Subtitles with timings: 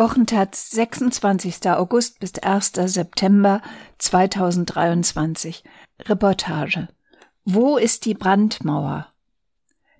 [0.00, 1.68] Wochentaz 26.
[1.68, 2.72] August bis 1.
[2.86, 3.60] September
[3.98, 5.62] 2023.
[6.06, 6.88] Reportage.
[7.44, 9.08] Wo ist die Brandmauer?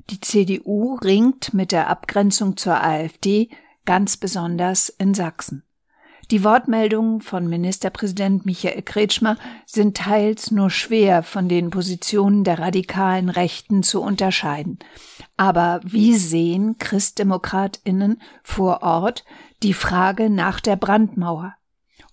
[0.09, 3.51] Die CDU ringt mit der Abgrenzung zur AfD,
[3.85, 5.65] ganz besonders in Sachsen.
[6.31, 9.37] Die Wortmeldungen von Ministerpräsident Michael Kretschmer
[9.67, 14.79] sind teils nur schwer von den Positionen der radikalen Rechten zu unterscheiden.
[15.37, 19.25] Aber wie sehen Christdemokratinnen vor Ort
[19.63, 21.55] die Frage nach der Brandmauer?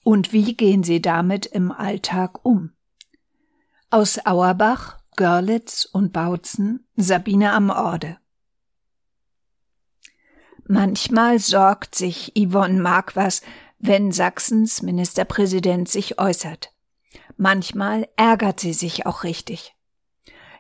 [0.03, 2.71] Und wie gehen sie damit im Alltag um?
[3.89, 8.17] Aus Auerbach, Görlitz und Bautzen Sabine am Orde.
[10.67, 13.41] Manchmal sorgt sich Yvonne Marquas
[13.79, 16.71] wenn Sachsens Ministerpräsident sich äußert.
[17.37, 19.75] Manchmal ärgert sie sich auch richtig.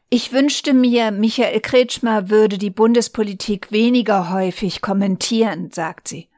[0.09, 6.29] Ich wünschte mir, Michael Kretschmer würde die Bundespolitik weniger häufig kommentieren, sagt sie.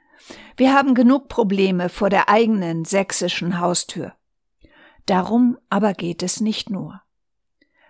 [0.58, 4.14] Wir haben genug Probleme vor der eigenen sächsischen Haustür.
[5.06, 7.02] Darum aber geht es nicht nur.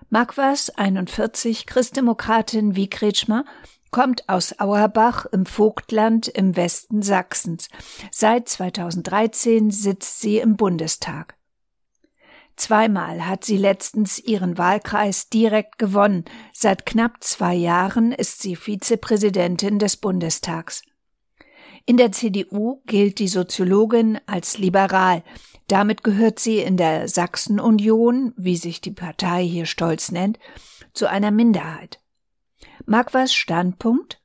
[0.10, 3.46] Magwas, 41, Christdemokratin wie Kretschmer,
[3.92, 7.70] kommt aus Auerbach im Vogtland im Westen Sachsens.
[8.12, 11.36] Seit 2013 sitzt sie im Bundestag.
[12.56, 16.26] Zweimal hat sie letztens ihren Wahlkreis direkt gewonnen.
[16.54, 20.84] Seit knapp zwei Jahren ist sie Vizepräsidentin des Bundestags.
[21.90, 25.24] In der CDU gilt die Soziologin als liberal.
[25.66, 30.38] Damit gehört sie in der Sachsenunion, wie sich die Partei hier stolz nennt,
[30.94, 32.00] zu einer Minderheit.
[32.86, 34.22] Magwas Standpunkt?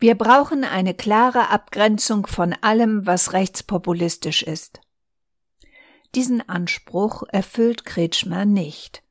[0.00, 4.80] Wir brauchen eine klare Abgrenzung von allem, was rechtspopulistisch ist.
[6.16, 9.04] Diesen Anspruch erfüllt Kretschmer nicht.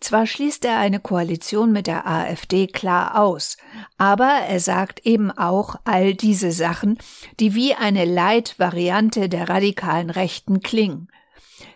[0.00, 3.56] Zwar schließt er eine Koalition mit der AfD klar aus,
[3.96, 6.98] aber er sagt eben auch all diese Sachen,
[7.40, 11.08] die wie eine Leitvariante der radikalen Rechten klingen.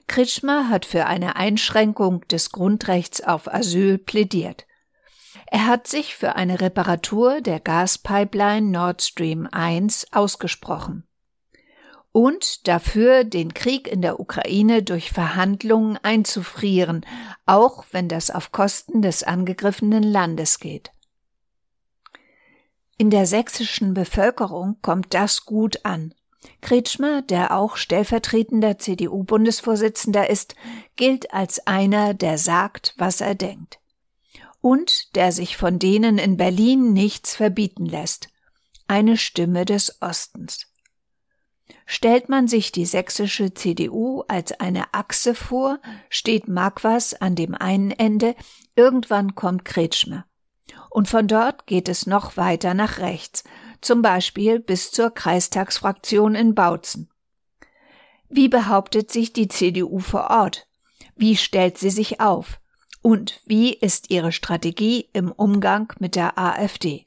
[0.06, 4.66] Kretschmer hat für eine Einschränkung des Grundrechts auf Asyl plädiert.
[5.47, 11.06] Er hat sich für eine Reparatur der Gaspipeline Nord Stream 1 ausgesprochen
[12.12, 17.04] und dafür, den Krieg in der Ukraine durch Verhandlungen einzufrieren,
[17.46, 20.92] auch wenn das auf Kosten des angegriffenen Landes geht.
[22.98, 26.14] In der sächsischen Bevölkerung kommt das gut an.
[26.60, 30.54] Kretschmer, der auch stellvertretender CDU-Bundesvorsitzender ist,
[30.96, 33.78] gilt als einer, der sagt, was er denkt
[34.62, 38.28] und der sich von denen in Berlin nichts verbieten lässt.
[38.86, 40.72] Eine Stimme des Ostens.
[41.87, 45.78] Stellt man sich die sächsische CDU als eine Achse vor,
[46.09, 48.34] steht Marquas an dem einen Ende,
[48.77, 50.25] irgendwann kommt Kretschmer.
[50.91, 53.44] Und von dort geht es noch weiter nach rechts,
[53.81, 57.10] zum Beispiel bis zur Kreistagsfraktion in Bautzen.
[58.28, 60.66] Wie behauptet sich die CDU vor Ort?
[61.16, 62.60] Wie stellt sie sich auf?
[63.03, 67.04] Und wie ist Ihre Strategie im Umgang mit der AfD?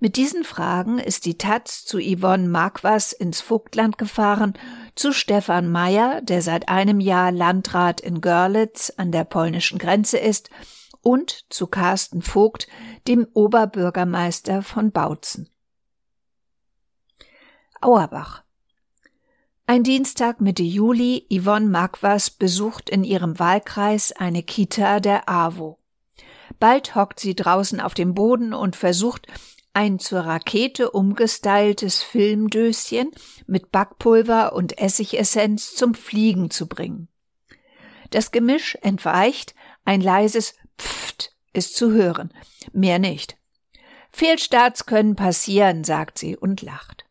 [0.00, 4.54] Mit diesen Fragen ist die Taz zu Yvonne Marquas ins Vogtland gefahren,
[4.94, 10.48] zu Stefan Mayer, der seit einem Jahr Landrat in Görlitz an der polnischen Grenze ist,
[11.02, 12.66] und zu Carsten Vogt,
[13.06, 15.48] dem Oberbürgermeister von Bautzen.
[17.82, 18.42] Auerbach
[19.70, 25.78] ein Dienstag Mitte Juli, Yvonne Magwas besucht in ihrem Wahlkreis eine Kita der AWO.
[26.58, 29.28] Bald hockt sie draußen auf dem Boden und versucht,
[29.72, 33.10] ein zur Rakete umgestyltes Filmdöschen
[33.46, 37.08] mit Backpulver und Essigessenz zum Fliegen zu bringen.
[38.10, 39.54] Das Gemisch entweicht,
[39.84, 42.32] ein leises Pft ist zu hören,
[42.72, 43.36] mehr nicht.
[44.12, 47.04] Fehlstarts können passieren, sagt sie und lacht.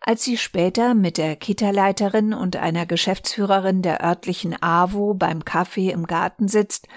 [0.00, 6.06] Als sie später mit der Kita-Leiterin und einer Geschäftsführerin der örtlichen AWO beim Kaffee im
[6.06, 6.88] Garten sitzt,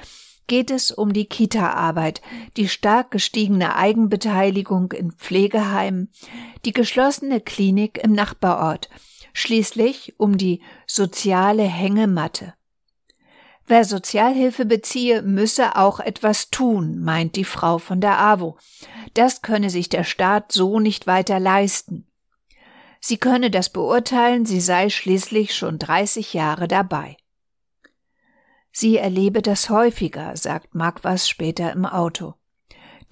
[0.47, 2.21] geht es um die Kita-Arbeit,
[2.57, 6.11] die stark gestiegene Eigenbeteiligung in Pflegeheimen,
[6.65, 8.89] die geschlossene Klinik im Nachbarort,
[9.33, 12.53] schließlich um die soziale Hängematte.
[13.67, 18.57] Wer Sozialhilfe beziehe, müsse auch etwas tun, meint die Frau von der AWO.
[19.15, 22.05] Das könne sich der Staat so nicht weiter leisten.
[22.99, 27.17] Sie könne das beurteilen, sie sei schließlich schon 30 Jahre dabei.
[28.77, 32.33] Sie erlebe das häufiger, sagt Magwas später im Auto.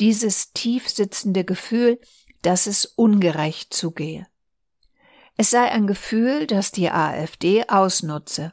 [0.01, 2.01] Dieses tief sitzende Gefühl,
[2.41, 4.27] dass es ungerecht zugehe.
[5.37, 8.51] Es sei ein Gefühl, das die AfD ausnutze.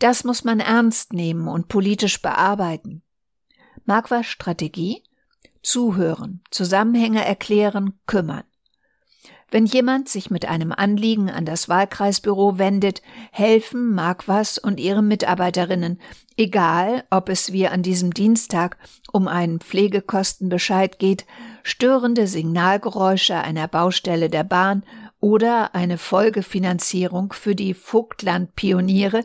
[0.00, 3.04] Das muss man ernst nehmen und politisch bearbeiten.
[3.84, 5.04] Magwas Strategie?
[5.62, 8.42] Zuhören, Zusammenhänge erklären, kümmern.
[9.48, 13.00] Wenn jemand sich mit einem Anliegen an das Wahlkreisbüro wendet,
[13.30, 16.00] helfen Marquas und ihre Mitarbeiterinnen,
[16.36, 18.76] egal ob es wie an diesem Dienstag
[19.12, 21.26] um einen Pflegekostenbescheid geht,
[21.62, 24.84] störende Signalgeräusche einer Baustelle der Bahn
[25.20, 29.24] oder eine Folgefinanzierung für die Vogtland-Pioniere,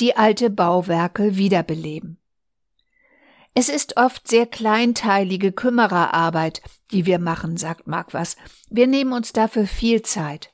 [0.00, 2.19] die alte Bauwerke wiederbeleben.
[3.54, 6.62] Es ist oft sehr kleinteilige Kümmererarbeit,
[6.92, 8.36] die wir machen, sagt Marquas.
[8.68, 10.52] Wir nehmen uns dafür viel Zeit.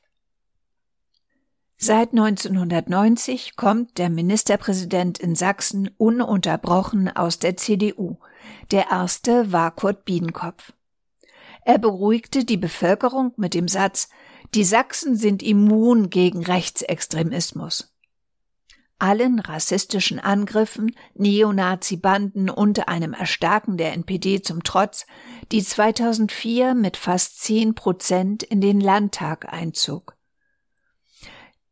[1.77, 8.17] Seit 1990 kommt der Ministerpräsident in Sachsen ununterbrochen aus der CDU.
[8.71, 10.73] Der erste war Kurt Biedenkopf.
[11.65, 14.09] Er beruhigte die Bevölkerung mit dem Satz,
[14.55, 17.93] die Sachsen sind immun gegen Rechtsextremismus
[18.99, 25.05] allen rassistischen Angriffen, Neonazi-Banden und einem Erstarken der NPD zum Trotz,
[25.51, 30.15] die 2004 mit fast 10 Prozent in den Landtag einzog.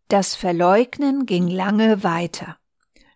[0.08, 2.58] Das Verleugnen ging lange weiter.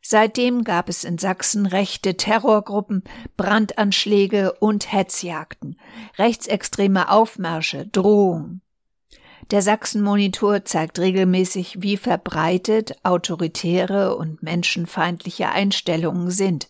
[0.01, 3.03] Seitdem gab es in Sachsen rechte Terrorgruppen,
[3.37, 5.79] Brandanschläge und Hetzjagden,
[6.17, 8.61] rechtsextreme Aufmärsche, Drohungen.
[9.51, 16.69] Der Sachsen-Monitor zeigt regelmäßig, wie verbreitet autoritäre und menschenfeindliche Einstellungen sind.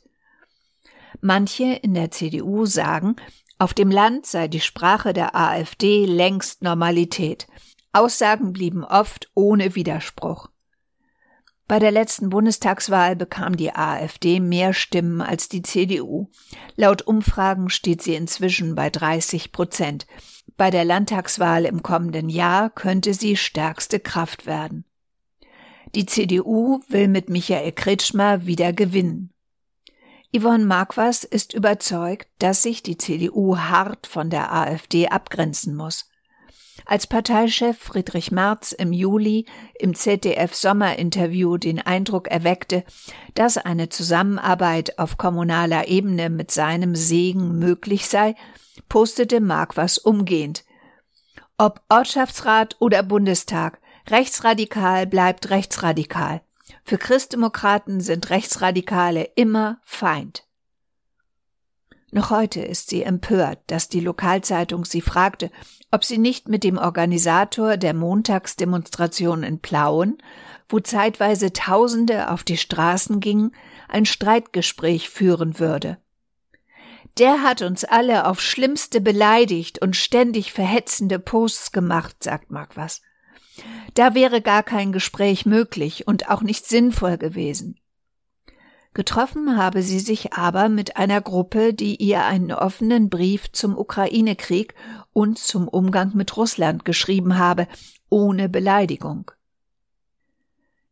[1.22, 3.16] Manche in der CDU sagen,
[3.58, 7.48] auf dem Land sei die Sprache der AfD längst Normalität.
[7.92, 10.48] Aussagen blieben oft ohne Widerspruch.
[11.68, 16.28] Bei der letzten Bundestagswahl bekam die AfD mehr Stimmen als die CDU.
[16.78, 20.08] Laut Umfragen steht sie inzwischen bei 30 Prozent.
[20.60, 24.84] Bei der Landtagswahl im kommenden Jahr könnte sie stärkste Kraft werden.
[25.96, 29.32] Die CDU will mit Michael Kretschmer wieder gewinnen.
[30.36, 36.10] Yvonne Marquas ist überzeugt, dass sich die CDU hart von der AfD abgrenzen muss.
[36.86, 39.46] Als Parteichef Friedrich Merz im Juli
[39.80, 42.84] im ZDF Sommerinterview den Eindruck erweckte,
[43.34, 48.36] dass eine Zusammenarbeit auf kommunaler Ebene mit seinem Segen möglich sei,
[48.88, 50.64] postete Marquas umgehend.
[51.58, 56.42] Ob Ortschaftsrat oder Bundestag, rechtsradikal bleibt rechtsradikal.
[56.84, 60.46] Für Christdemokraten sind Rechtsradikale immer Feind.
[62.12, 65.52] Noch heute ist sie empört, dass die Lokalzeitung sie fragte,
[65.92, 70.18] ob sie nicht mit dem Organisator der Montagsdemonstration in Plauen,
[70.68, 73.52] wo zeitweise Tausende auf die Straßen gingen,
[73.88, 75.98] ein Streitgespräch führen würde.
[77.20, 83.02] Der hat uns alle auf Schlimmste beleidigt und ständig verhetzende Posts gemacht, sagt Marquas.
[83.94, 87.78] Da wäre gar kein Gespräch möglich und auch nicht sinnvoll gewesen.
[88.94, 94.74] Getroffen habe sie sich aber mit einer Gruppe, die ihr einen offenen Brief zum Ukraine-Krieg
[95.12, 97.68] und zum Umgang mit Russland geschrieben habe,
[98.10, 99.32] ohne Beleidigung.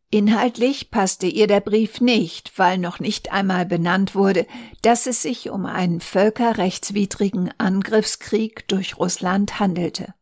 [0.09, 4.48] Inhaltlich passte ihr der Brief nicht, weil noch nicht einmal benannt wurde,
[4.81, 10.13] dass es sich um einen völkerrechtswidrigen Angriffskrieg durch Russland handelte.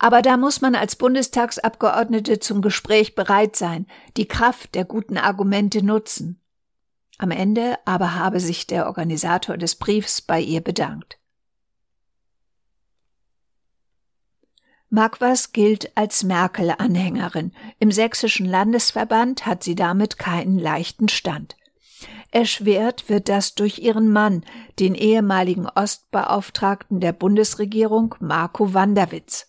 [0.00, 3.86] Aber da muss man als Bundestagsabgeordnete zum Gespräch bereit sein,
[4.16, 6.40] die Kraft der guten Argumente nutzen.
[7.18, 11.19] Am Ende aber habe sich der Organisator des Briefs bei ihr bedankt.
[14.92, 17.52] Magwas gilt als Merkel-Anhängerin.
[17.78, 21.56] Im sächsischen Landesverband hat sie damit keinen leichten Stand.
[22.32, 24.44] Erschwert wird das durch ihren Mann,
[24.80, 29.46] den ehemaligen Ostbeauftragten der Bundesregierung Marco Wanderwitz.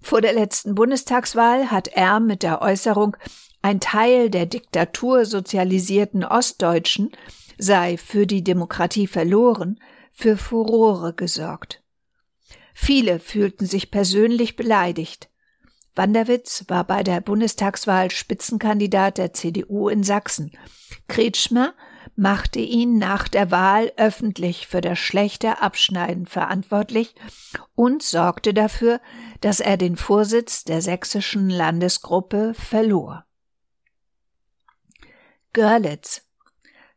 [0.00, 3.16] Vor der letzten Bundestagswahl hat er mit der Äußerung,
[3.62, 7.12] ein Teil der Diktatur sozialisierten Ostdeutschen
[7.58, 9.78] sei für die Demokratie verloren,
[10.10, 11.81] für Furore gesorgt.
[12.84, 15.30] Viele fühlten sich persönlich beleidigt.
[15.94, 20.50] Wanderwitz war bei der Bundestagswahl Spitzenkandidat der CDU in Sachsen.
[21.06, 21.74] Kretschmer
[22.16, 27.14] machte ihn nach der Wahl öffentlich für das schlechte Abschneiden verantwortlich
[27.76, 29.00] und sorgte dafür,
[29.40, 33.24] dass er den Vorsitz der sächsischen Landesgruppe verlor.
[35.52, 36.22] Görlitz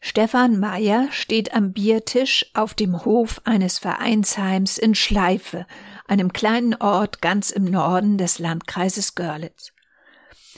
[0.08, 5.66] Stefan Meyer steht am Biertisch auf dem Hof eines Vereinsheims in Schleife,
[6.08, 9.74] einem kleinen Ort ganz im Norden des Landkreises Görlitz.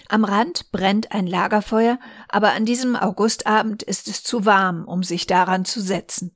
[0.09, 5.27] Am Rand brennt ein Lagerfeuer, aber an diesem Augustabend ist es zu warm, um sich
[5.27, 6.35] daran zu setzen.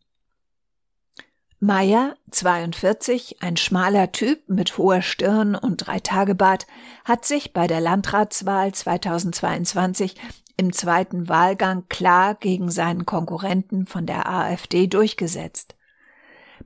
[1.59, 6.65] Meyer, 42, ein schmaler Typ mit hoher Stirn und Dreitagebart,
[7.03, 10.15] hat sich bei der Landratswahl 2022
[10.61, 15.75] im zweiten Wahlgang klar gegen seinen Konkurrenten von der AfD durchgesetzt.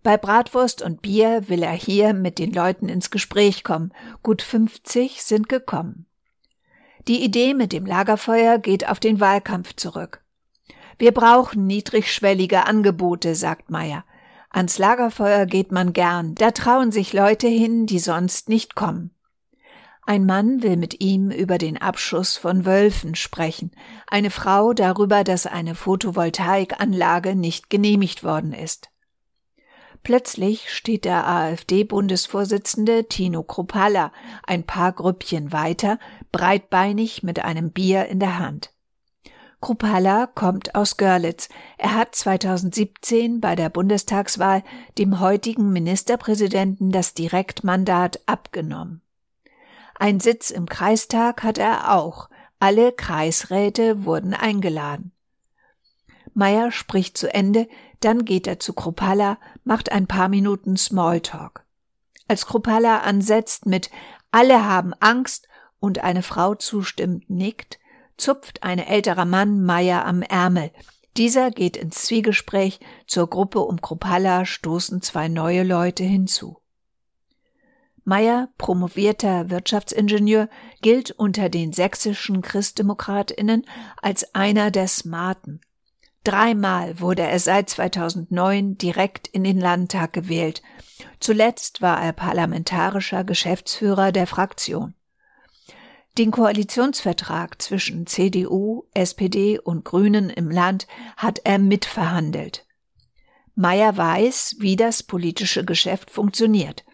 [0.04, 3.94] Bei Bratwurst und Bier will er hier mit den Leuten ins Gespräch kommen.
[4.22, 6.08] Gut 50 sind gekommen.
[7.08, 10.22] Die Idee mit dem Lagerfeuer geht auf den Wahlkampf zurück.
[10.98, 14.04] Wir brauchen niedrigschwellige Angebote, sagt Meyer.
[14.50, 19.15] Ans Lagerfeuer geht man gern, da trauen sich Leute hin, die sonst nicht kommen.
[20.08, 23.72] Ein Mann will mit ihm über den Abschuss von Wölfen sprechen,
[24.06, 28.90] eine Frau darüber, dass eine Photovoltaikanlage nicht genehmigt worden ist.
[30.04, 34.12] Plötzlich steht der AfD-Bundesvorsitzende Tino Kruppalla
[34.46, 35.98] ein paar Grüppchen weiter,
[36.32, 38.72] breitbeinig mit einem Bier in der Hand.
[39.60, 41.50] Kruppalla kommt aus Görlitz.
[41.80, 44.64] Er hat 2017 bei der Bundestagswahl
[45.00, 49.02] dem heutigen Ministerpräsidenten das Direktmandat abgenommen.
[49.96, 52.30] Ein Sitz im Kreistag hat er auch.
[52.60, 55.12] Alle Kreisräte wurden eingeladen.
[56.34, 57.68] Meyer spricht zu Ende,
[58.02, 61.66] dann geht er zu Kruppalla, macht ein paar Minuten Smalltalk.
[62.28, 63.90] Als Kruppalla ansetzt mit
[64.32, 65.48] Alle haben Angst
[65.80, 67.80] und eine Frau zustimmt nickt,
[68.18, 70.72] zupft ein älterer Mann Meyer am Ärmel.
[71.16, 76.58] Dieser geht ins Zwiegespräch, zur Gruppe um Kruppalla stoßen zwei neue Leute hinzu.
[78.06, 80.48] Meyer, promovierter Wirtschaftsingenieur,
[80.82, 83.66] gilt unter den sächsischen Christdemokratinnen
[84.00, 85.60] als einer der Smarten.
[86.24, 90.62] Dreimal wurde er seit 2009 direkt in den Landtag gewählt.
[91.20, 94.94] Zuletzt war er parlamentarischer Geschäftsführer der Fraktion.
[96.20, 102.66] Den Koalitionsvertrag zwischen CDU, SPD und Grünen im Land hat er mitverhandelt.
[103.56, 106.85] Meyer weiß, wie das politische Geschäft funktioniert.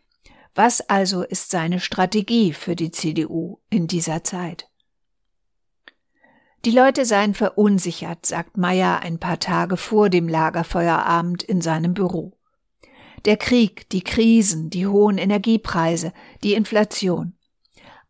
[0.54, 4.68] Was also ist seine Strategie für die CDU in dieser Zeit?
[6.66, 12.38] Die Leute seien verunsichert, sagt Meyer ein paar Tage vor dem Lagerfeuerabend in seinem Büro.
[13.26, 16.12] Der Krieg, die Krisen, die hohen Energiepreise,
[16.44, 17.34] die Inflation.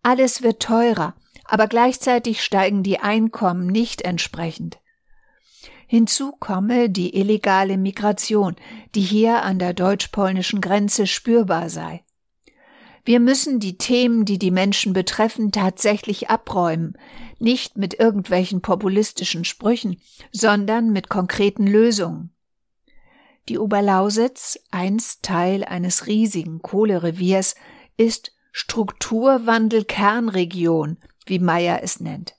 [0.03, 4.79] Alles wird teurer, aber gleichzeitig steigen die Einkommen nicht entsprechend.
[5.85, 8.55] Hinzu komme die illegale Migration,
[8.95, 12.03] die hier an der deutsch-polnischen Grenze spürbar sei.
[13.03, 16.95] Wir müssen die Themen, die die Menschen betreffen, tatsächlich abräumen,
[17.39, 19.99] nicht mit irgendwelchen populistischen Sprüchen,
[20.31, 22.29] sondern mit konkreten Lösungen.
[23.49, 27.55] Die Oberlausitz, einst Teil eines riesigen Kohlereviers,
[27.97, 32.35] ist Strukturwandel-Kernregion, wie Meyer es nennt.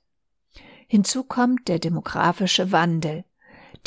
[0.87, 3.25] Hinzu kommt der demografische Wandel.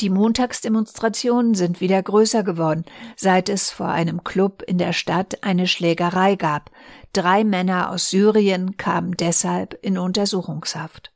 [0.00, 2.84] Die Montagsdemonstrationen sind wieder größer geworden,
[3.16, 6.70] seit es vor einem Club in der Stadt eine Schlägerei gab.
[7.14, 11.12] Drei Männer aus Syrien kamen deshalb in Untersuchungshaft.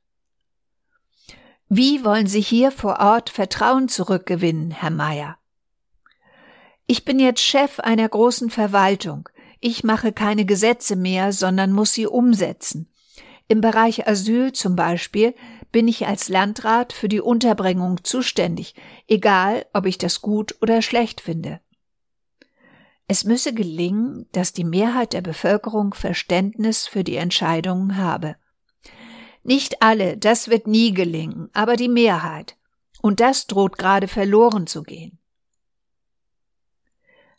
[1.68, 5.36] Wie wollen Sie hier vor Ort Vertrauen zurückgewinnen, Herr Mayer?
[6.86, 9.28] Ich bin jetzt Chef einer großen Verwaltung.
[9.60, 12.88] Ich mache keine Gesetze mehr, sondern muss sie umsetzen.
[13.46, 15.34] Im Bereich Asyl zum Beispiel
[15.72, 18.74] bin ich als Landrat für die Unterbringung zuständig,
[19.08, 21.60] egal ob ich das gut oder schlecht finde.
[23.06, 28.36] Es müsse gelingen, dass die Mehrheit der Bevölkerung Verständnis für die Entscheidungen habe.
[29.42, 32.56] Nicht alle, das wird nie gelingen, aber die Mehrheit.
[33.02, 35.18] Und das droht gerade verloren zu gehen.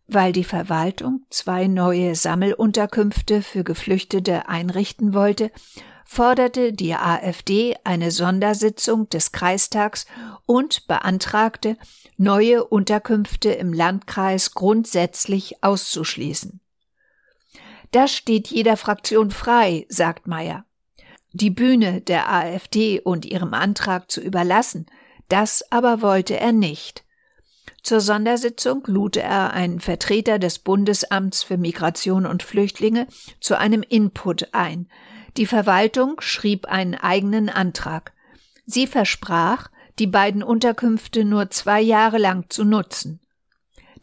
[0.07, 5.51] Weil die Verwaltung zwei neue Sammelunterkünfte für Geflüchtete einrichten wollte,
[6.05, 10.05] forderte die AfD eine Sondersitzung des Kreistags
[10.45, 11.77] und beantragte,
[12.17, 16.59] neue Unterkünfte im Landkreis grundsätzlich auszuschließen.
[17.91, 20.65] Das steht jeder Fraktion frei, sagt Meyer.
[21.33, 24.85] Die Bühne der AfD und ihrem Antrag zu überlassen,
[25.29, 27.05] das aber wollte er nicht.
[27.83, 33.07] Zur Sondersitzung lud er einen Vertreter des Bundesamts für Migration und Flüchtlinge
[33.39, 34.87] zu einem Input ein,
[35.37, 38.13] die Verwaltung schrieb einen eigenen Antrag.
[38.65, 39.69] Sie versprach,
[39.99, 43.19] die beiden Unterkünfte nur zwei Jahre lang zu nutzen.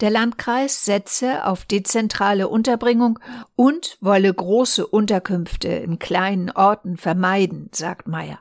[0.00, 3.18] Der Landkreis setze auf dezentrale Unterbringung
[3.56, 8.38] und wolle große Unterkünfte in kleinen Orten vermeiden, sagt Meyer.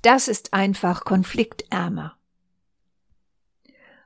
[0.00, 2.16] Das ist einfach konfliktärmer.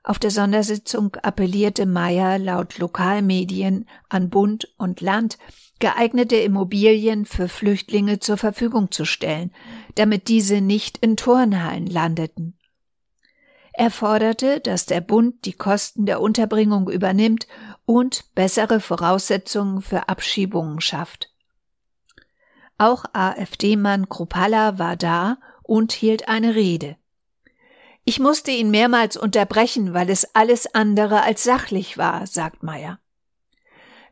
[0.02, 5.38] Auf der Sondersitzung appellierte Meyer laut Lokalmedien an Bund und Land,
[5.78, 9.52] geeignete Immobilien für Flüchtlinge zur Verfügung zu stellen,
[9.94, 12.58] damit diese nicht in Turnhallen landeten.
[13.72, 17.46] Er forderte, dass der Bund die Kosten der Unterbringung übernimmt
[17.84, 21.30] und bessere Voraussetzungen für Abschiebungen schafft.
[22.78, 26.96] Auch AfD-Mann Kruppalla war da und hielt eine Rede.
[28.04, 32.98] Ich musste ihn mehrmals unterbrechen, weil es alles andere als sachlich war, sagt Meyer.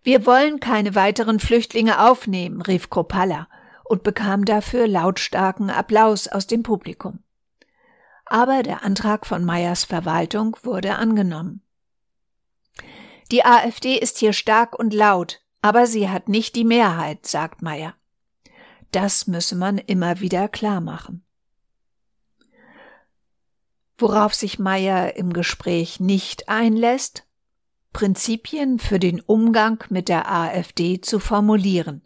[0.04, 3.48] Wir wollen keine weiteren Flüchtlinge aufnehmen, rief Kropalla
[3.84, 7.20] und bekam dafür lautstarken Applaus aus dem Publikum.
[8.26, 11.62] Aber der Antrag von Meyers Verwaltung wurde angenommen.
[13.30, 17.94] Die AfD ist hier stark und laut, aber sie hat nicht die Mehrheit, sagt Meyer.
[18.92, 21.24] Das müsse man immer wieder klar machen.
[23.96, 27.23] Worauf sich Meyer im Gespräch nicht einlässt,
[27.94, 32.02] Prinzipien für den Umgang mit der AfD zu formulieren.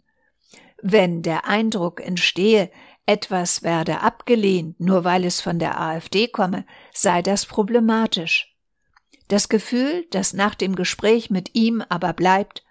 [0.81, 2.69] Wenn der Eindruck entstehe,
[3.07, 8.55] etwas werde abgelehnt, nur weil es von der AfD komme, sei das problematisch.
[9.29, 12.63] Das Gefühl, das nach dem Gespräch mit ihm aber bleibt,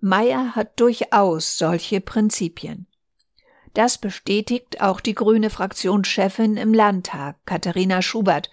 [0.00, 2.86] Meyer hat durchaus solche Prinzipien.
[3.74, 8.48] Das bestätigt auch die grüne Fraktionschefin im Landtag, Katharina Schubert,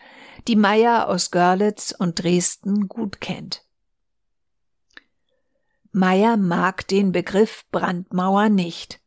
[0.48, 3.67] die Meyer aus Görlitz und Dresden gut kennt.
[5.98, 9.02] Meyer mag den Begriff Brandmauer nicht.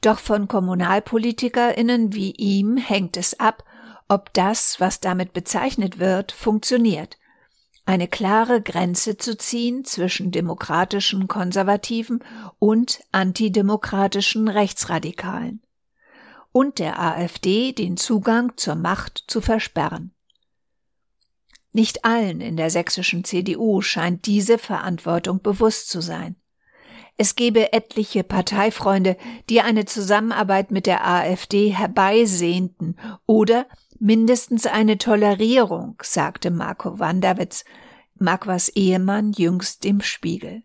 [0.00, 3.64] Doch von KommunalpolitikerInnen wie ihm hängt es ab,
[4.08, 7.18] ob das, was damit bezeichnet wird, funktioniert.
[7.84, 12.22] Eine klare Grenze zu ziehen zwischen demokratischen Konservativen
[12.60, 15.62] und antidemokratischen Rechtsradikalen.
[16.52, 20.14] Und der AfD den Zugang zur Macht zu versperren.
[21.72, 26.36] Nicht allen in der sächsischen CDU scheint diese Verantwortung bewusst zu sein.
[27.16, 29.16] Es gebe etliche Parteifreunde,
[29.50, 33.66] die eine Zusammenarbeit mit der AfD herbeisehnten oder
[33.98, 37.64] mindestens eine Tolerierung, sagte Marco Wanderwitz,
[38.14, 40.62] Marquas Ehemann jüngst dem Spiegel.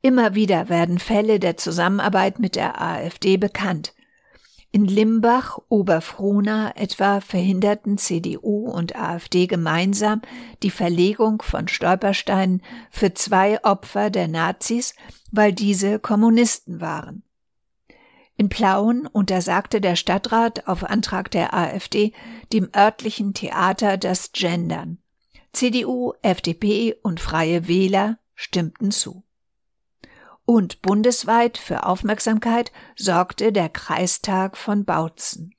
[0.00, 3.94] Immer wieder werden Fälle der Zusammenarbeit mit der AfD bekannt.
[4.70, 10.20] In Limbach, Oberfrohna etwa verhinderten CDU und AfD gemeinsam
[10.62, 14.94] die Verlegung von Stolpersteinen für zwei Opfer der Nazis,
[15.32, 17.22] weil diese Kommunisten waren.
[18.36, 22.12] In Plauen untersagte der Stadtrat auf Antrag der AfD
[22.52, 24.98] dem örtlichen Theater das Gendern.
[25.52, 29.24] CDU, FDP und Freie Wähler stimmten zu.
[30.50, 35.54] Und bundesweit für Aufmerksamkeit sorgte der Kreistag von Bautzen.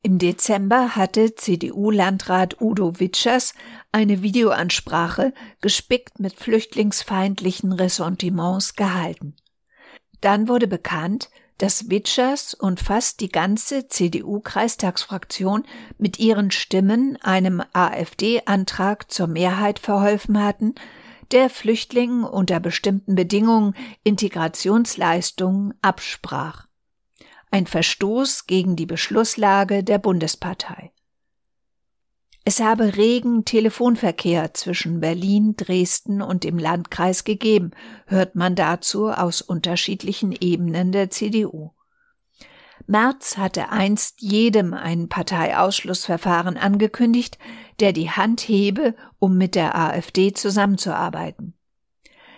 [0.00, 3.52] Im Dezember hatte CDU-Landrat Udo Witschers
[3.92, 9.36] eine Videoansprache gespickt mit flüchtlingsfeindlichen Ressentiments gehalten.
[10.22, 11.28] Dann wurde bekannt,
[11.58, 15.64] dass Witschers und fast die ganze CDU-Kreistagsfraktion
[15.98, 20.74] mit ihren Stimmen einem AfD-Antrag zur Mehrheit verholfen hatten,
[21.32, 26.66] der Flüchtlingen unter bestimmten Bedingungen Integrationsleistungen absprach.
[27.50, 30.92] Ein Verstoß gegen die Beschlusslage der Bundespartei.
[32.44, 37.70] Es habe regen Telefonverkehr zwischen Berlin, Dresden und dem Landkreis gegeben,
[38.06, 41.70] hört man dazu aus unterschiedlichen Ebenen der CDU.
[42.86, 47.38] Merz hatte einst jedem ein Parteiausschlussverfahren angekündigt,
[47.80, 51.54] der die Hand hebe, um mit der AfD zusammenzuarbeiten.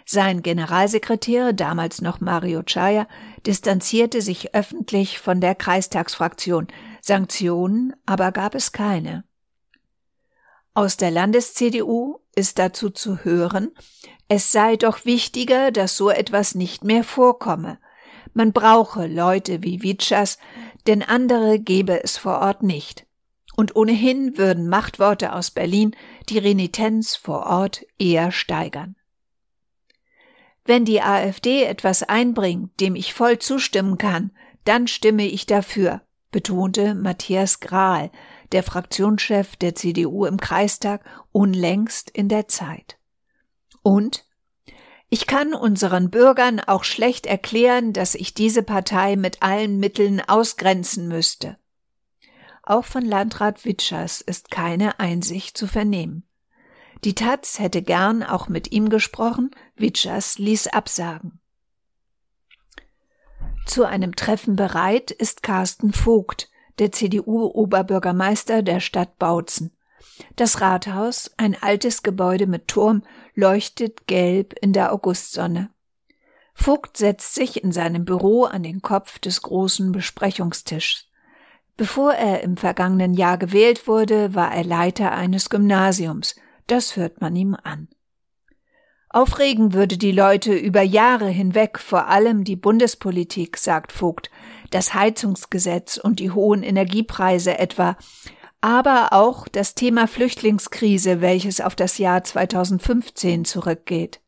[0.07, 3.07] Sein Generalsekretär, damals noch Mario Chaya,
[3.47, 6.69] distanzierte sich öffentlich von der Kreistagsfraktion.
[7.01, 9.25] Sanktionen aber gab es keine.
[10.75, 13.71] Aus der Landes-CDU ist dazu zu hören,
[14.29, 17.79] es sei doch wichtiger, dass so etwas nicht mehr vorkomme.
[18.35, 20.39] Man brauche Leute wie Witschas,
[20.87, 23.07] denn andere gebe es vor Ort nicht.
[23.57, 25.95] Und ohnehin würden Machtworte aus Berlin
[26.29, 28.97] die Renitenz vor Ort eher steigern.
[30.65, 34.33] Wenn die AfD etwas einbringt, dem ich voll zustimmen kann,
[34.65, 38.11] dann stimme ich dafür, betonte Matthias Grahl,
[38.51, 42.99] der Fraktionschef der CDU im Kreistag, unlängst in der Zeit.
[43.83, 44.25] Und
[45.15, 51.07] ich kann unseren Bürgern auch schlecht erklären, dass ich diese Partei mit allen Mitteln ausgrenzen
[51.07, 51.57] müsste.
[52.65, 56.25] Auch von Landrat Witschers ist keine Einsicht zu vernehmen.
[57.05, 61.39] Die Taz hätte gern auch mit ihm gesprochen, Witschers ließ absagen.
[63.67, 66.51] Zu einem Treffen bereit ist Carsten Vogt,
[66.81, 69.74] der CDU-Oberbürgermeister der Stadt Bautzen.
[70.37, 73.03] Das Rathaus, ein altes Gebäude mit Turm,
[73.35, 75.71] leuchtet gelb in der Augustsonne.
[76.55, 81.09] Vogt setzt sich in seinem Büro an den Kopf des großen Besprechungstischs.
[81.77, 86.37] Bevor er im vergangenen Jahr gewählt wurde, war er Leiter eines Gymnasiums.
[86.69, 87.89] Das hört man ihm an.
[89.09, 94.31] Aufregen würde die Leute über Jahre hinweg vor allem die Bundespolitik, sagt Vogt,
[94.71, 97.97] das Heizungsgesetz und die hohen Energiepreise etwa,
[98.65, 104.23] aber auch das Thema Flüchtlingskrise, welches auf das Jahr 2015 zurückgeht.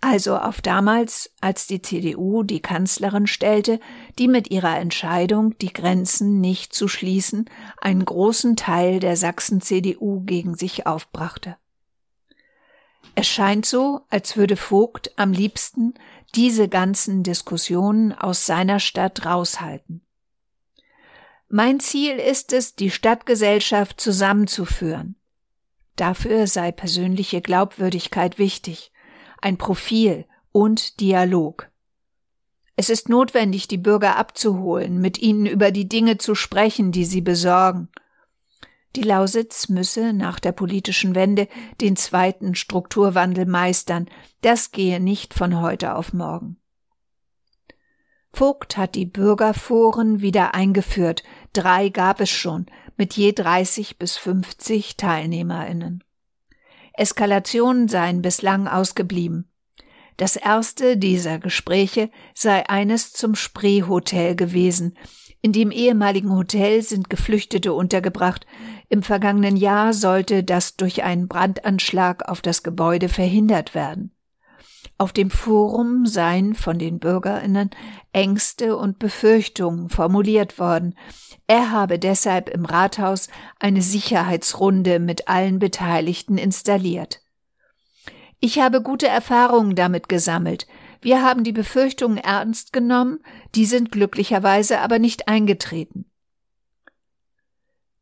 [0.00, 3.78] Also auf damals, als die CDU die Kanzlerin stellte,
[4.18, 7.44] die mit ihrer Entscheidung, die Grenzen nicht zu schließen,
[7.78, 11.58] einen großen Teil der Sachsen-CDU gegen sich aufbrachte.
[13.16, 15.92] Es scheint so, als würde Vogt am liebsten
[16.34, 20.06] diese ganzen Diskussionen aus seiner Stadt raushalten.
[21.52, 25.16] Mein Ziel ist es, die Stadtgesellschaft zusammenzuführen.
[25.96, 28.92] Dafür sei persönliche Glaubwürdigkeit wichtig,
[29.42, 31.68] ein Profil und Dialog.
[32.76, 37.20] Es ist notwendig, die Bürger abzuholen, mit ihnen über die Dinge zu sprechen, die sie
[37.20, 37.88] besorgen.
[38.94, 41.48] Die Lausitz müsse nach der politischen Wende
[41.80, 44.08] den zweiten Strukturwandel meistern.
[44.40, 46.60] Das gehe nicht von heute auf morgen.
[48.32, 51.22] Vogt hat die Bürgerforen wieder eingeführt.
[51.52, 56.04] Drei gab es schon, mit je 30 bis 50 TeilnehmerInnen.
[56.94, 59.50] Eskalationen seien bislang ausgeblieben.
[60.16, 64.98] Das erste dieser Gespräche sei eines zum Spree-Hotel gewesen.
[65.40, 68.46] In dem ehemaligen Hotel sind Geflüchtete untergebracht.
[68.90, 74.14] Im vergangenen Jahr sollte das durch einen Brandanschlag auf das Gebäude verhindert werden.
[75.00, 77.70] Auf dem Forum seien von den Bürgerinnen
[78.12, 80.94] Ängste und Befürchtungen formuliert worden.
[81.46, 87.22] Er habe deshalb im Rathaus eine Sicherheitsrunde mit allen Beteiligten installiert.
[88.40, 90.66] Ich habe gute Erfahrungen damit gesammelt.
[91.00, 93.20] Wir haben die Befürchtungen ernst genommen,
[93.54, 96.10] die sind glücklicherweise aber nicht eingetreten.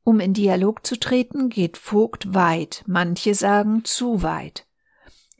[0.02, 4.67] Um in Dialog zu treten, geht Vogt weit, manche sagen zu weit.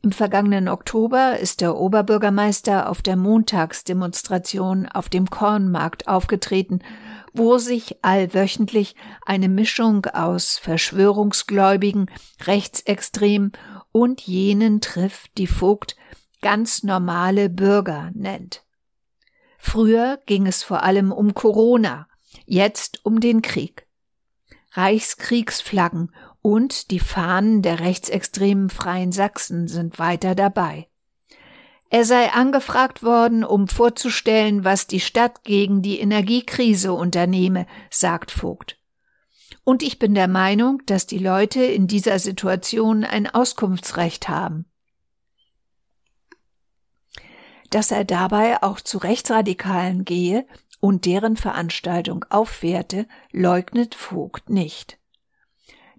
[0.00, 6.80] Im vergangenen Oktober ist der Oberbürgermeister auf der Montagsdemonstration auf dem Kornmarkt aufgetreten,
[7.32, 8.94] wo sich allwöchentlich
[9.26, 12.10] eine Mischung aus Verschwörungsgläubigen,
[12.46, 13.52] Rechtsextremen
[13.90, 15.96] und jenen trifft, die Vogt
[16.42, 18.64] ganz normale Bürger nennt.
[19.58, 22.06] Früher ging es vor allem um Corona,
[22.46, 23.88] jetzt um den Krieg.
[24.72, 30.88] Reichskriegsflaggen und die Fahnen der rechtsextremen Freien Sachsen sind weiter dabei.
[31.90, 38.76] Er sei angefragt worden, um vorzustellen, was die Stadt gegen die Energiekrise unternehme, sagt Vogt.
[39.64, 44.66] Und ich bin der Meinung, dass die Leute in dieser Situation ein Auskunftsrecht haben.
[47.70, 50.46] Dass er dabei auch zu Rechtsradikalen gehe
[50.80, 54.98] und deren Veranstaltung aufwerte, leugnet Vogt nicht.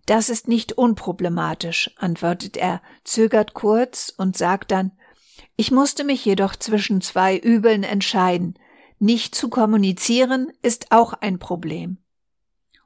[0.06, 4.92] Das ist nicht unproblematisch, antwortet er, zögert kurz und sagt dann
[5.56, 8.58] Ich musste mich jedoch zwischen zwei Übeln entscheiden.
[9.00, 11.98] Nicht zu kommunizieren ist auch ein Problem.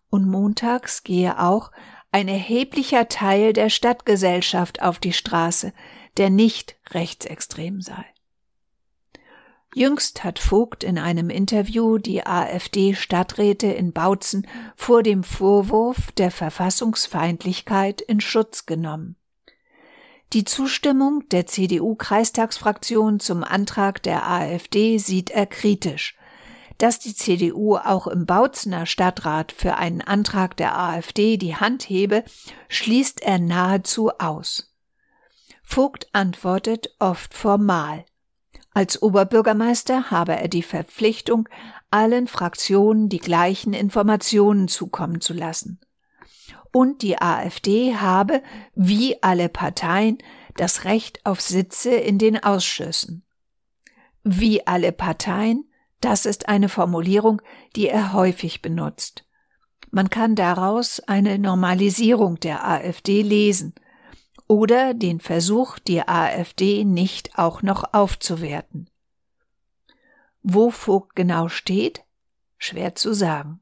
[0.10, 1.72] Und montags gehe auch
[2.12, 5.74] ein erheblicher Teil der Stadtgesellschaft auf die Straße,
[6.18, 8.06] der nicht rechtsextrem sei.
[9.76, 18.02] Jüngst hat Vogt in einem Interview die AfD-Stadträte in Bautzen vor dem Vorwurf der Verfassungsfeindlichkeit
[18.02, 19.16] in Schutz genommen.
[20.34, 26.18] Die Zustimmung der CDU-Kreistagsfraktion zum Antrag der AfD sieht er kritisch.
[26.78, 32.24] Dass die CDU auch im Bautzener Stadtrat für einen Antrag der AfD die Hand hebe,
[32.68, 34.74] schließt er nahezu aus.
[35.64, 38.06] Vogt antwortet oft formal.
[38.74, 41.48] Als Oberbürgermeister habe er die Verpflichtung,
[41.92, 45.80] allen Fraktionen die gleichen Informationen zukommen zu lassen.
[46.72, 48.42] Und die AfD habe,
[48.74, 50.18] wie alle Parteien,
[50.56, 53.24] das Recht auf Sitze in den Ausschüssen.
[54.24, 55.70] Wie alle Parteien,
[56.02, 57.42] das ist eine Formulierung,
[57.76, 59.26] die er häufig benutzt.
[59.92, 63.76] Man kann daraus eine Normalisierung der AfD lesen,
[64.54, 68.88] oder den Versuch, die AfD nicht auch noch aufzuwerten.
[70.44, 72.04] Wo Vogt genau steht?
[72.60, 73.62] Schwer zu sagen.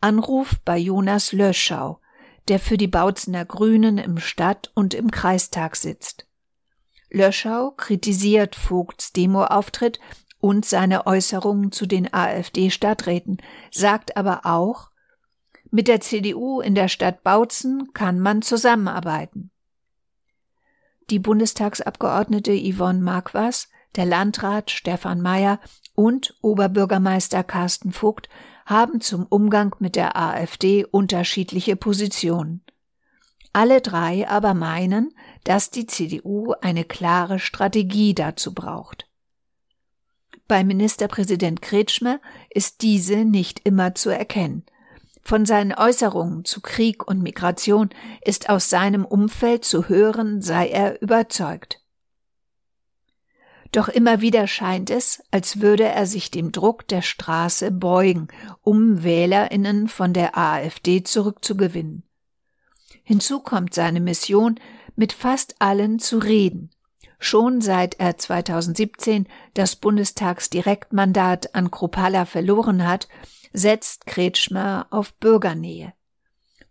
[0.00, 2.00] Anruf bei Jonas Löschau,
[2.48, 6.26] der für die Bautzener Grünen im Stadt- und im Kreistag sitzt.
[7.08, 10.00] Löschau kritisiert Vogts Demoauftritt
[10.40, 13.38] und seine Äußerungen zu den AfD-Stadträten,
[13.70, 14.90] sagt aber auch,
[15.70, 19.51] mit der CDU in der Stadt Bautzen kann man zusammenarbeiten.
[21.10, 25.60] Die Bundestagsabgeordnete Yvonne Marquas, der Landrat Stefan Mayer
[25.94, 28.28] und Oberbürgermeister Carsten Vogt
[28.64, 32.64] haben zum Umgang mit der AfD unterschiedliche Positionen.
[33.52, 35.12] Alle drei aber meinen,
[35.44, 39.08] dass die CDU eine klare Strategie dazu braucht.
[40.48, 44.64] Bei Ministerpräsident Kretschmer ist diese nicht immer zu erkennen.
[45.22, 47.90] Von seinen Äußerungen zu Krieg und Migration
[48.24, 51.80] ist aus seinem Umfeld zu hören, sei er überzeugt.
[53.70, 58.28] Doch immer wieder scheint es, als würde er sich dem Druck der Straße beugen,
[58.60, 62.02] um Wählerinnen von der AfD zurückzugewinnen.
[63.02, 64.60] Hinzu kommt seine Mission,
[64.94, 66.70] mit fast allen zu reden.
[67.18, 73.08] Schon seit er 2017 das Bundestagsdirektmandat an Kropala verloren hat,
[73.52, 75.92] setzt Kretschmer auf Bürgernähe.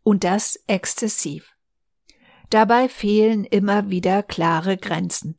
[0.03, 1.55] Und das exzessiv.
[2.49, 5.37] Dabei fehlen immer wieder klare Grenzen.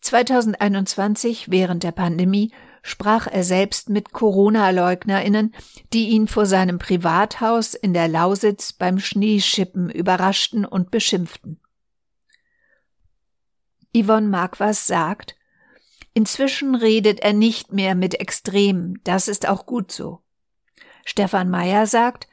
[0.00, 5.54] 2021 während der Pandemie sprach er selbst mit Corona-Leugnerinnen,
[5.92, 11.60] die ihn vor seinem Privathaus in der Lausitz beim Schneeschippen überraschten und beschimpften.
[13.96, 15.36] Yvonne Marquas sagt,
[16.14, 20.22] inzwischen redet er nicht mehr mit Extremen, das ist auch gut so.
[21.10, 22.28] Stefan Meyer sagt,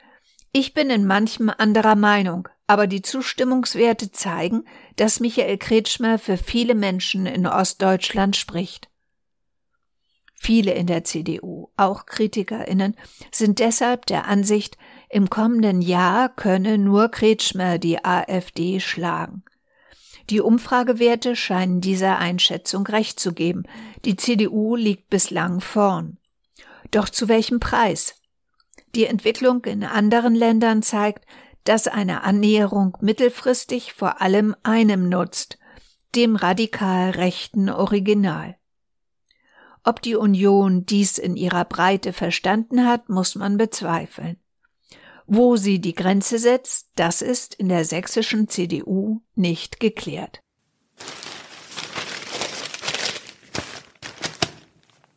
[0.52, 4.66] ich bin in manchem anderer Meinung, aber die Zustimmungswerte zeigen,
[4.98, 8.88] dass Michael Kretschmer für viele Menschen in Ostdeutschland spricht.
[10.36, 12.96] Viele in der CDU, auch Kritikerinnen,
[13.32, 14.78] sind deshalb der Ansicht,
[15.10, 19.44] im kommenden Jahr könne nur Kretschmer die AfD schlagen.
[20.30, 23.64] Die Umfragewerte scheinen dieser Einschätzung recht zu geben.
[24.06, 26.20] Die CDU liegt bislang vorn.
[26.92, 28.14] Doch zu welchem Preis?
[28.98, 31.24] Die Entwicklung in anderen Ländern zeigt,
[31.64, 35.60] dass eine Annäherung mittelfristig vor allem einem nutzt,
[36.16, 38.58] dem radikal rechten Original.
[39.84, 44.38] Ob die Union dies in ihrer Breite verstanden hat, muss man bezweifeln.
[45.28, 50.42] Wo sie die Grenze setzt, das ist in der sächsischen CDU nicht geklärt.